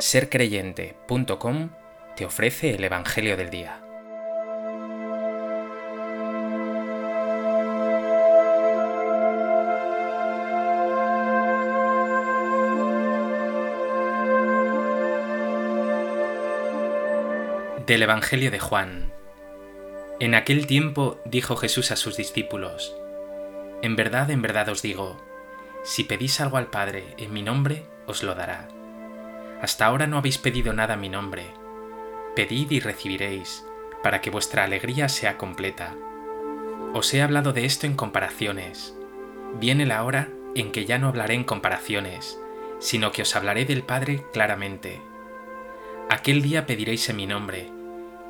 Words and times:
sercreyente.com 0.00 1.70
te 2.16 2.24
ofrece 2.24 2.74
el 2.74 2.84
Evangelio 2.84 3.36
del 3.36 3.50
Día. 3.50 3.80
Del 17.86 18.02
Evangelio 18.02 18.50
de 18.50 18.60
Juan. 18.60 19.12
En 20.20 20.34
aquel 20.34 20.66
tiempo 20.66 21.20
dijo 21.24 21.56
Jesús 21.56 21.90
a 21.90 21.96
sus 21.96 22.16
discípulos, 22.16 22.94
En 23.82 23.96
verdad, 23.96 24.30
en 24.30 24.42
verdad 24.42 24.68
os 24.68 24.82
digo, 24.82 25.16
si 25.84 26.04
pedís 26.04 26.40
algo 26.40 26.56
al 26.56 26.68
Padre 26.68 27.14
en 27.16 27.32
mi 27.32 27.42
nombre, 27.42 27.86
os 28.06 28.22
lo 28.22 28.34
dará. 28.34 28.77
Hasta 29.62 29.86
ahora 29.86 30.06
no 30.06 30.18
habéis 30.18 30.38
pedido 30.38 30.72
nada 30.72 30.94
en 30.94 31.00
mi 31.00 31.08
nombre. 31.08 31.54
Pedid 32.36 32.70
y 32.70 32.80
recibiréis, 32.80 33.64
para 34.02 34.20
que 34.20 34.30
vuestra 34.30 34.64
alegría 34.64 35.08
sea 35.08 35.36
completa. 35.36 35.94
Os 36.94 37.12
he 37.12 37.22
hablado 37.22 37.52
de 37.52 37.64
esto 37.64 37.86
en 37.86 37.94
comparaciones. 37.94 38.96
Viene 39.58 39.86
la 39.86 40.04
hora 40.04 40.28
en 40.54 40.72
que 40.72 40.84
ya 40.84 40.98
no 40.98 41.08
hablaré 41.08 41.34
en 41.34 41.44
comparaciones, 41.44 42.38
sino 42.78 43.12
que 43.12 43.22
os 43.22 43.34
hablaré 43.36 43.64
del 43.64 43.82
Padre 43.82 44.24
claramente. 44.32 45.00
Aquel 46.08 46.42
día 46.42 46.66
pediréis 46.66 47.08
en 47.08 47.16
mi 47.16 47.26
nombre, 47.26 47.70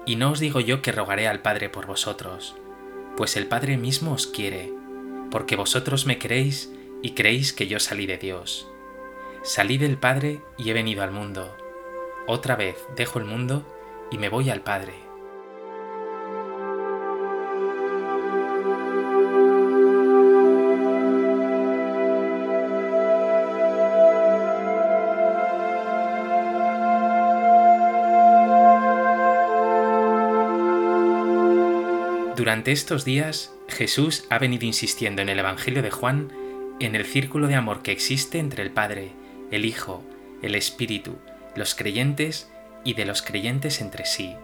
y 0.07 0.17
no 0.17 0.31
os 0.31 0.41
digo 0.41 0.61
yo 0.61 0.83
que 0.83 0.93
rogaré 0.93 1.29
al 1.29 1.41
Padre 1.41 1.69
por 1.69 1.87
vosotros, 1.87 2.57
pues 3.17 3.37
el 3.37 3.47
Padre 3.47 3.77
mismo 3.77 4.13
os 4.13 4.27
quiere, 4.27 4.73
porque 5.31 5.57
vosotros 5.57 6.07
me 6.07 6.19
queréis 6.19 6.73
y 7.03 7.11
creéis 7.11 7.53
que 7.53 7.67
yo 7.67 7.79
salí 7.79 8.07
de 8.07 8.17
Dios. 8.17 8.69
Salí 9.43 9.79
del 9.79 9.97
Padre 9.99 10.43
y 10.57 10.69
he 10.69 10.75
venido 10.75 11.03
al 11.03 11.13
mundo. 11.13 11.57
Otra 12.27 12.57
vez 12.57 12.77
dejo 12.97 13.19
el 13.19 13.25
mundo 13.25 13.65
y 14.11 14.19
me 14.19 14.29
voy 14.29 14.51
al 14.51 14.63
Padre. 14.63 14.95
Durante 32.37 32.73
estos 32.73 33.05
días, 33.05 33.55
Jesús 33.69 34.25
ha 34.31 34.39
venido 34.39 34.67
insistiendo 34.67 35.23
en 35.23 35.29
el 35.29 35.39
Evangelio 35.39 35.83
de 35.83 35.91
Juan 35.91 36.33
en 36.81 36.95
el 36.95 37.05
círculo 37.05 37.47
de 37.47 37.55
amor 37.55 37.83
que 37.83 37.93
existe 37.93 38.39
entre 38.39 38.63
el 38.63 38.71
Padre 38.71 39.13
el 39.51 39.65
Hijo, 39.65 40.03
el 40.43 40.55
Espíritu, 40.55 41.17
los 41.57 41.75
creyentes 41.75 42.51
y 42.85 42.95
de 42.95 43.05
los 43.05 43.23
creyentes 43.23 43.81
entre 43.81 44.05
sí. 44.05 44.37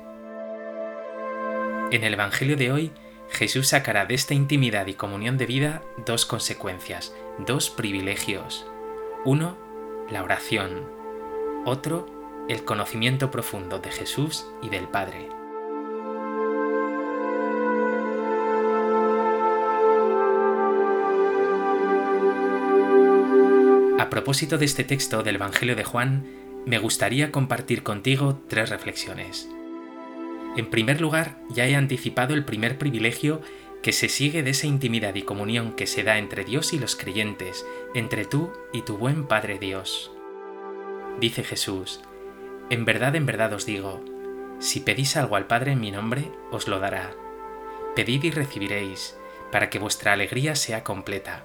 En 1.91 2.03
el 2.05 2.15
Evangelio 2.15 2.57
de 2.57 2.73
hoy, 2.73 2.93
Jesús 3.31 3.69
sacará 3.69 4.07
de 4.07 4.15
esta 4.15 4.35
intimidad 4.35 4.87
y 4.87 4.95
comunión 4.95 5.39
de 5.39 5.47
vida 5.47 5.83
dos 6.07 6.27
consecuencias, 6.27 7.15
dos 7.39 7.71
privilegios. 7.71 8.67
Uno, 9.25 9.57
la 10.11 10.23
oración. 10.23 10.89
Otro, 11.65 12.07
el 12.49 12.65
conocimiento 12.65 13.31
profundo 13.31 13.79
de 13.79 13.91
Jesús 13.91 14.47
y 14.63 14.69
del 14.69 14.89
Padre. 14.89 15.29
Propósito 24.15 24.59
de 24.59 24.65
este 24.65 24.85
texto 24.85 25.25
del 25.25 25.35
Evangelio 25.35 25.75
de 25.75 25.83
Juan, 25.83 26.25
me 26.67 26.79
gustaría 26.79 27.33
compartir 27.33 27.83
contigo 27.83 28.41
tres 28.49 28.71
reflexiones. 28.71 29.49
En 30.57 30.71
primer 30.71 31.01
lugar, 31.01 31.37
ya 31.51 31.67
he 31.67 31.75
anticipado 31.75 32.33
el 32.33 32.45
primer 32.45 32.79
privilegio 32.79 33.41
que 33.83 33.91
se 33.91 34.09
sigue 34.09 34.45
de 34.45 34.51
esa 34.51 34.69
intimidad 34.69 35.17
y 35.17 35.23
comunión 35.23 35.73
que 35.73 35.89
se 35.89 36.05
da 36.05 36.19
entre 36.19 36.45
Dios 36.45 36.73
y 36.73 36.79
los 36.79 36.95
creyentes, 36.95 37.67
entre 37.93 38.25
tú 38.25 38.53
y 38.73 38.83
tu 38.83 38.99
buen 38.99 39.27
Padre 39.27 39.59
Dios. 39.59 40.13
Dice 41.19 41.43
Jesús, 41.43 42.01
En 42.71 42.85
verdad, 42.85 43.17
en 43.17 43.27
verdad 43.27 43.53
os 43.53 43.67
digo, 43.67 44.05
si 44.61 44.79
pedís 44.79 45.17
algo 45.17 45.35
al 45.35 45.49
Padre 45.49 45.73
en 45.73 45.81
mi 45.81 45.91
nombre, 45.91 46.31
os 46.53 46.69
lo 46.69 46.79
dará. 46.79 47.11
Pedid 47.97 48.23
y 48.23 48.31
recibiréis, 48.31 49.19
para 49.51 49.71
que 49.71 49.81
vuestra 49.81 50.13
alegría 50.13 50.55
sea 50.55 50.85
completa. 50.85 51.45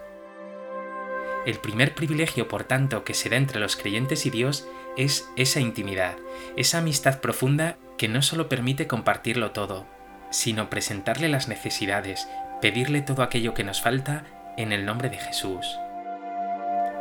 El 1.46 1.60
primer 1.60 1.96
privilegio, 1.96 2.48
por 2.48 2.66
tanto, 2.66 3.04
que 3.04 3.14
se 3.14 3.30
da 3.30 3.38
entre 3.38 3.60
los 3.60 3.76
creyentes 3.76 4.26
y 4.26 4.30
Dios 4.30 4.68
es 4.98 5.30
esa 5.38 5.62
intimidad, 5.62 6.18
esa 6.58 6.80
amistad 6.80 7.22
profunda 7.22 7.78
que 7.98 8.10
no 8.10 8.22
solo 8.22 8.50
permite 8.50 8.88
compartirlo 8.88 9.52
todo, 9.52 9.86
sino 10.32 10.70
presentarle 10.70 11.30
las 11.30 11.48
necesidades, 11.48 12.28
pedirle 12.62 13.02
todo 13.02 13.24
aquello 13.24 13.54
que 13.54 13.64
nos 13.64 13.82
falta 13.82 14.26
en 14.58 14.74
el 14.74 14.86
nombre 14.86 15.10
de 15.10 15.18
Jesús. 15.18 15.78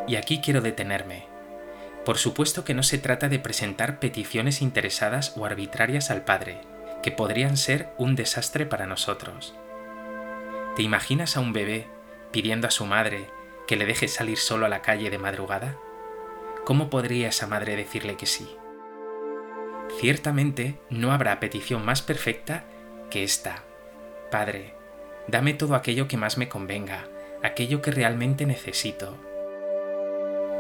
Y 0.07 0.17
aquí 0.17 0.41
quiero 0.41 0.61
detenerme. 0.61 1.27
Por 2.05 2.17
supuesto 2.17 2.65
que 2.65 2.75
no 2.75 2.83
se 2.83 2.99
trata 2.99 3.29
de 3.29 3.39
presentar 3.41 3.99
peticiones 3.99 4.63
interesadas 4.63 5.35
o 5.37 5.45
arbitrarias 5.45 6.11
al 6.11 6.23
Padre, 6.23 6.61
que 7.03 7.11
podrían 7.11 7.57
ser 7.57 7.93
un 7.99 8.15
desastre 8.15 8.67
para 8.67 8.87
nosotros. 8.87 9.55
¿Te 10.77 10.83
imaginas 10.83 11.37
a 11.37 11.41
un 11.41 11.53
bebé 11.53 11.89
pidiendo 12.31 12.69
a 12.69 12.71
su 12.71 12.87
madre 12.87 13.27
que 13.69 13.77
le 13.77 13.87
deje 13.87 14.09
salir 14.09 14.39
solo 14.39 14.65
a 14.67 14.71
la 14.71 14.81
calle 14.81 15.11
de 15.11 15.19
madrugada? 15.19 15.77
¿Cómo 16.65 16.89
podría 16.89 17.29
esa 17.29 17.47
madre 17.47 17.77
decirle 17.77 18.17
que 18.17 18.27
sí? 18.27 18.57
Ciertamente 20.01 20.79
no 20.89 21.13
habrá 21.13 21.39
petición 21.39 21.85
más 21.85 22.01
perfecta 22.01 22.65
que 23.11 23.25
esta. 23.25 23.65
Padre, 24.31 24.75
dame 25.29 25.53
todo 25.53 25.75
aquello 25.75 26.09
que 26.09 26.17
más 26.17 26.39
me 26.39 26.49
convenga, 26.49 27.05
aquello 27.43 27.83
que 27.83 27.91
realmente 27.91 28.47
necesito. 28.47 29.17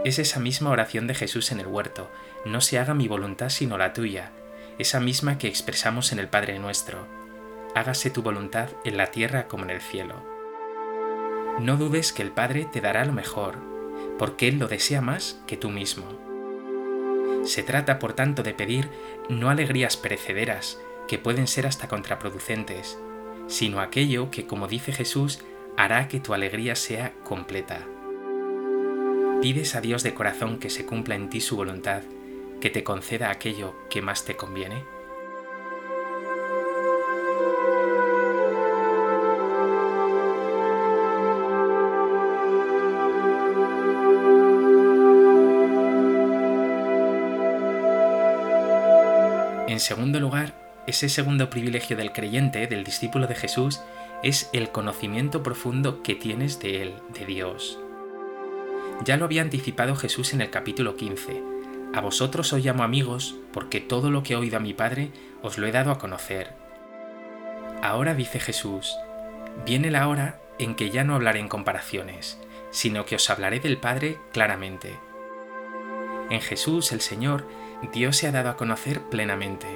Es 0.04 0.18
esa 0.18 0.38
misma 0.38 0.70
oración 0.70 1.06
de 1.06 1.14
Jesús 1.14 1.50
en 1.50 1.60
el 1.60 1.66
huerto, 1.66 2.10
no 2.44 2.60
se 2.60 2.78
haga 2.78 2.92
mi 2.92 3.08
voluntad 3.08 3.48
sino 3.48 3.78
la 3.78 3.94
tuya, 3.94 4.32
esa 4.78 5.00
misma 5.00 5.38
que 5.38 5.48
expresamos 5.48 6.12
en 6.12 6.18
el 6.18 6.28
Padre 6.28 6.58
nuestro. 6.58 7.06
Hágase 7.74 8.10
tu 8.10 8.22
voluntad 8.22 8.68
en 8.84 8.98
la 8.98 9.06
tierra 9.06 9.48
como 9.48 9.64
en 9.64 9.70
el 9.70 9.80
cielo. 9.80 10.37
No 11.60 11.76
dudes 11.76 12.12
que 12.12 12.22
el 12.22 12.30
Padre 12.30 12.68
te 12.70 12.80
dará 12.80 13.04
lo 13.04 13.12
mejor, 13.12 13.56
porque 14.18 14.46
Él 14.48 14.58
lo 14.58 14.68
desea 14.68 15.00
más 15.00 15.40
que 15.46 15.56
tú 15.56 15.70
mismo. 15.70 16.06
Se 17.44 17.62
trata, 17.62 17.98
por 17.98 18.12
tanto, 18.12 18.42
de 18.42 18.54
pedir 18.54 18.88
no 19.28 19.50
alegrías 19.50 19.96
perecederas, 19.96 20.80
que 21.08 21.18
pueden 21.18 21.46
ser 21.46 21.66
hasta 21.66 21.88
contraproducentes, 21.88 22.98
sino 23.48 23.80
aquello 23.80 24.30
que, 24.30 24.46
como 24.46 24.68
dice 24.68 24.92
Jesús, 24.92 25.40
hará 25.76 26.06
que 26.06 26.20
tu 26.20 26.34
alegría 26.34 26.76
sea 26.76 27.14
completa. 27.24 27.86
¿Pides 29.40 29.74
a 29.74 29.80
Dios 29.80 30.02
de 30.02 30.14
corazón 30.14 30.58
que 30.58 30.70
se 30.70 30.84
cumpla 30.84 31.14
en 31.14 31.30
ti 31.30 31.40
su 31.40 31.56
voluntad, 31.56 32.02
que 32.60 32.70
te 32.70 32.84
conceda 32.84 33.30
aquello 33.30 33.74
que 33.88 34.02
más 34.02 34.24
te 34.24 34.36
conviene? 34.36 34.84
En 49.68 49.80
segundo 49.80 50.18
lugar, 50.18 50.54
ese 50.86 51.10
segundo 51.10 51.50
privilegio 51.50 51.94
del 51.94 52.12
creyente, 52.12 52.66
del 52.68 52.84
discípulo 52.84 53.26
de 53.26 53.34
Jesús, 53.34 53.82
es 54.22 54.48
el 54.54 54.70
conocimiento 54.70 55.42
profundo 55.42 56.02
que 56.02 56.14
tienes 56.14 56.58
de 56.58 56.80
Él, 56.80 56.94
de 57.12 57.26
Dios. 57.26 57.78
Ya 59.04 59.18
lo 59.18 59.26
había 59.26 59.42
anticipado 59.42 59.94
Jesús 59.94 60.32
en 60.32 60.40
el 60.40 60.48
capítulo 60.48 60.96
15. 60.96 61.42
A 61.92 62.00
vosotros 62.00 62.50
os 62.54 62.64
llamo 62.64 62.82
amigos, 62.82 63.36
porque 63.52 63.82
todo 63.82 64.10
lo 64.10 64.22
que 64.22 64.32
he 64.32 64.36
oído 64.36 64.56
a 64.56 64.60
mi 64.60 64.72
Padre 64.72 65.10
os 65.42 65.58
lo 65.58 65.66
he 65.66 65.72
dado 65.72 65.90
a 65.90 65.98
conocer. 65.98 66.54
Ahora 67.82 68.14
dice 68.14 68.40
Jesús, 68.40 68.96
viene 69.66 69.90
la 69.90 70.08
hora 70.08 70.40
en 70.58 70.76
que 70.76 70.88
ya 70.88 71.04
no 71.04 71.14
hablaré 71.14 71.40
en 71.40 71.48
comparaciones, 71.48 72.38
sino 72.70 73.04
que 73.04 73.16
os 73.16 73.28
hablaré 73.28 73.60
del 73.60 73.76
Padre 73.76 74.16
claramente. 74.32 74.98
En 76.30 76.40
Jesús 76.40 76.90
el 76.92 77.02
Señor 77.02 77.46
Dios 77.92 78.16
se 78.16 78.26
ha 78.26 78.32
dado 78.32 78.50
a 78.50 78.56
conocer 78.56 79.02
plenamente. 79.02 79.66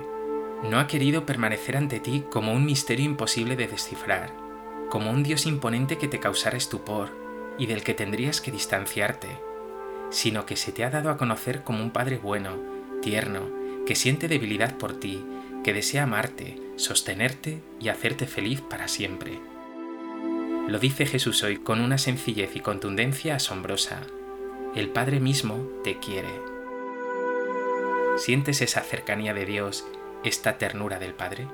No 0.69 0.78
ha 0.78 0.87
querido 0.87 1.25
permanecer 1.25 1.76
ante 1.76 2.00
ti 2.00 2.25
como 2.31 2.52
un 2.52 2.64
misterio 2.64 3.06
imposible 3.06 3.54
de 3.56 3.69
descifrar, 3.69 4.32
como 4.90 5.10
un 5.10 5.22
Dios 5.22 5.46
imponente 5.46 5.99
que 5.99 6.08
te 6.08 6.19
causara 6.19 6.56
estupor 6.56 7.10
y 7.58 7.66
del 7.66 7.84
que 7.84 7.94
tendrías 7.94 8.40
que 8.40 8.50
distanciarte, 8.50 9.28
sino 10.10 10.46
que 10.46 10.56
se 10.56 10.72
te 10.72 10.84
ha 10.84 10.90
dado 10.90 11.10
a 11.10 11.16
conocer 11.16 11.62
como 11.62 11.82
un 11.82 11.90
Padre 11.90 12.19
bueno, 12.19 12.56
tierno, 13.02 13.49
que 13.87 13.94
siente 13.94 14.28
debilidad 14.28 14.76
por 14.78 14.98
ti, 14.98 15.25
que 15.62 15.72
desea 15.72 16.02
amarte, 16.02 16.60
sostenerte 16.76 17.62
y 17.81 17.88
hacerte 17.88 18.26
feliz 18.26 18.60
para 18.62 18.88
siempre. 18.88 19.38
Lo 20.69 20.78
dice 20.78 21.06
Jesús 21.06 21.43
hoy 21.43 21.58
con 21.58 21.81
una 21.81 21.98
sencillez 21.98 22.56
y 22.56 22.60
contundencia 22.60 23.37
asombrosa. 23.37 24.00
El 24.75 24.88
Padre 24.88 25.20
mismo 25.20 25.69
te 25.84 25.98
quiere. 25.98 26.51
¿Sientes 28.16 28.60
esa 28.60 28.82
cercanía 28.82 29.32
de 29.32 29.46
Dios, 29.46 29.86
esta 30.22 30.58
ternura 30.58 30.98
del 30.98 31.14
Padre? 31.14 31.48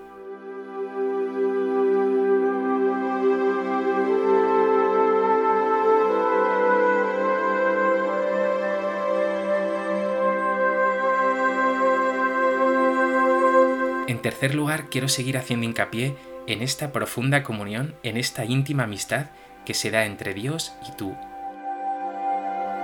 En 14.08 14.20
tercer 14.20 14.56
lugar, 14.56 14.90
quiero 14.90 15.08
seguir 15.08 15.38
haciendo 15.38 15.64
hincapié 15.64 16.16
en 16.49 16.62
esta 16.62 16.90
profunda 16.90 17.44
comunión, 17.44 17.94
en 18.02 18.16
esta 18.16 18.44
íntima 18.44 18.82
amistad 18.82 19.26
que 19.64 19.75
se 19.75 19.93
da 19.93 20.06
entre 20.06 20.34
Dios 20.34 20.75
y 20.88 20.96
tú. 20.96 21.14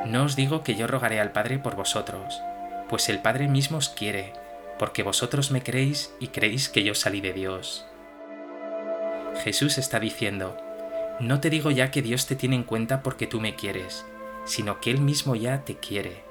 No 0.06 0.22
os 0.24 0.36
digo 0.36 0.62
que 0.62 0.76
yo 0.76 0.86
rogaré 0.86 1.18
al 1.18 1.32
Padre 1.32 1.58
por 1.58 1.74
vosotros, 1.74 2.40
pues 2.88 3.08
el 3.08 3.20
Padre 3.20 3.48
mismo 3.48 3.78
os 3.78 3.88
quiere, 3.88 4.32
porque 4.78 5.02
vosotros 5.02 5.50
me 5.50 5.62
creéis 5.62 6.14
y 6.20 6.28
creéis 6.28 6.69
que 6.69 6.82
yo 6.82 6.94
salí 6.94 7.20
de 7.20 7.32
Dios. 7.32 7.86
Jesús 9.42 9.78
está 9.78 10.00
diciendo, 10.00 10.56
no 11.20 11.40
te 11.40 11.50
digo 11.50 11.70
ya 11.70 11.90
que 11.90 12.02
Dios 12.02 12.26
te 12.26 12.36
tiene 12.36 12.56
en 12.56 12.64
cuenta 12.64 13.02
porque 13.02 13.26
tú 13.26 13.40
me 13.40 13.54
quieres, 13.54 14.04
sino 14.44 14.81
que 14.81 14.90
Él 14.90 15.00
mismo 15.00 15.34
ya 15.34 15.64
te 15.64 15.76
quiere. 15.76 16.22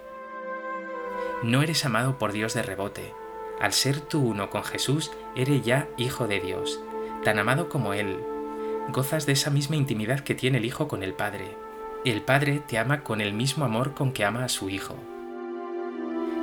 No 1.43 1.61
eres 1.61 1.85
amado 1.85 2.17
por 2.17 2.31
Dios 2.31 2.53
de 2.53 2.63
rebote, 2.63 3.13
al 3.59 3.73
ser 3.73 4.01
tú 4.01 4.19
uno 4.19 4.49
con 4.49 4.63
Jesús, 4.63 5.11
eres 5.35 5.63
ya 5.63 5.87
hijo 5.97 6.27
de 6.27 6.39
Dios, 6.39 6.81
tan 7.23 7.39
amado 7.39 7.69
como 7.69 7.93
Él. 7.93 8.19
Gozas 8.89 9.25
de 9.25 9.33
esa 9.33 9.49
misma 9.49 9.77
intimidad 9.77 10.19
que 10.19 10.35
tiene 10.35 10.57
el 10.57 10.65
Hijo 10.65 10.87
con 10.87 11.03
el 11.03 11.13
Padre. 11.13 11.55
El 12.03 12.21
Padre 12.21 12.61
te 12.67 12.77
ama 12.77 13.03
con 13.03 13.21
el 13.21 13.33
mismo 13.33 13.63
amor 13.63 13.93
con 13.93 14.11
que 14.11 14.25
ama 14.25 14.43
a 14.43 14.49
su 14.49 14.69
Hijo. 14.69 14.97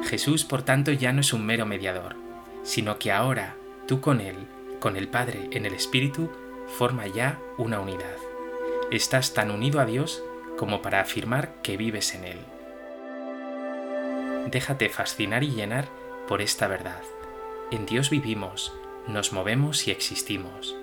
Jesús, 0.05 0.45
por 0.45 0.63
tanto, 0.63 0.93
ya 0.93 1.13
no 1.13 1.21
es 1.21 1.33
un 1.33 1.45
mero 1.45 1.67
mediador, 1.67 2.17
sino 2.63 2.99
que 2.99 3.13
ahora 3.13 3.57
tú 3.87 4.01
con 4.01 4.21
Él, 4.21 4.37
con 4.81 4.97
el 4.97 5.09
Padre 5.09 5.49
en 5.53 5.67
el 5.67 5.75
Espíritu, 5.75 6.31
forma 6.79 7.07
ya 7.07 7.39
una 7.59 7.81
unidad. 7.81 8.17
Estás 8.91 9.35
tan 9.35 9.51
unido 9.51 9.81
a 9.81 9.87
Dios 9.87 10.23
como 10.57 10.83
para 10.83 11.01
afirmar 11.01 11.55
que 11.63 11.77
vives 11.77 12.15
en 12.15 12.25
Él. 12.25 12.39
Déjate 14.51 14.89
fascinar 14.89 15.45
y 15.45 15.51
llenar 15.51 15.89
por 16.27 16.43
esta 16.43 16.67
verdad. 16.67 17.03
En 17.71 17.87
Dios 17.87 18.11
vivimos, 18.11 18.73
nos 19.07 19.33
movemos 19.33 19.87
y 19.87 19.91
existimos. 19.91 20.77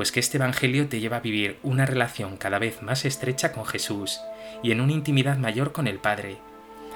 Pues 0.00 0.12
que 0.12 0.20
este 0.20 0.38
Evangelio 0.38 0.88
te 0.88 0.98
lleva 0.98 1.18
a 1.18 1.20
vivir 1.20 1.58
una 1.62 1.84
relación 1.84 2.38
cada 2.38 2.58
vez 2.58 2.80
más 2.80 3.04
estrecha 3.04 3.52
con 3.52 3.66
Jesús 3.66 4.18
y 4.62 4.72
en 4.72 4.80
una 4.80 4.94
intimidad 4.94 5.36
mayor 5.36 5.72
con 5.72 5.86
el 5.86 5.98
Padre, 5.98 6.38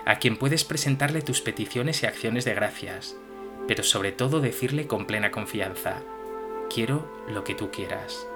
a 0.07 0.19
quien 0.19 0.39
puedes 0.39 0.65
presentarle 0.65 1.21
tus 1.21 1.43
peticiones 1.43 2.03
y 2.03 2.07
acciones 2.07 2.47
de 2.47 2.55
gracias, 2.55 3.15
pero 3.69 3.83
sobre 3.83 4.11
todo 4.11 4.41
decirle 4.41 4.87
con 4.87 5.05
plena 5.07 5.31
confianza, 5.31 6.01
quiero 6.73 7.07
lo 7.29 7.45
que 7.45 7.55
tú 7.55 7.71
quieras. 7.71 8.27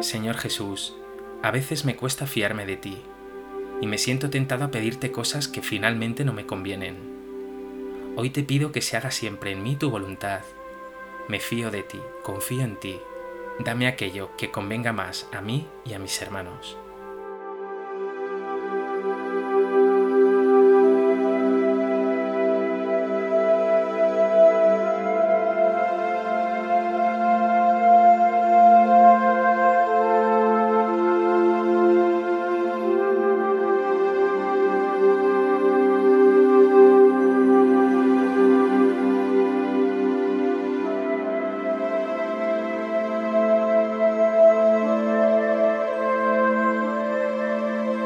Señor 0.00 0.38
Jesús, 0.38 0.94
a 1.42 1.50
veces 1.50 1.84
me 1.84 1.96
cuesta 1.96 2.26
fiarme 2.26 2.64
de 2.64 2.78
ti 2.78 2.96
y 3.82 3.86
me 3.86 3.98
siento 3.98 4.30
tentado 4.30 4.64
a 4.64 4.70
pedirte 4.70 5.12
cosas 5.12 5.48
que 5.48 5.60
finalmente 5.60 6.24
no 6.24 6.32
me 6.32 6.46
convienen. 6.46 6.96
Hoy 8.16 8.30
te 8.30 8.42
pido 8.42 8.72
que 8.72 8.80
se 8.80 8.96
haga 8.96 9.10
siempre 9.10 9.52
en 9.52 9.62
mí 9.62 9.76
tu 9.76 9.90
voluntad. 9.90 10.40
Me 11.30 11.38
fío 11.38 11.70
de 11.70 11.84
ti, 11.84 12.00
confío 12.24 12.62
en 12.62 12.74
ti. 12.74 13.00
Dame 13.60 13.86
aquello 13.86 14.30
que 14.36 14.50
convenga 14.50 14.92
más 14.92 15.28
a 15.30 15.40
mí 15.40 15.68
y 15.84 15.92
a 15.92 16.00
mis 16.00 16.20
hermanos. 16.20 16.76